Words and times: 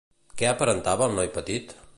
Què 0.39 0.47
aparentava 0.51 1.11
el 1.11 1.15
noi 1.21 1.33
petit? 1.39 1.81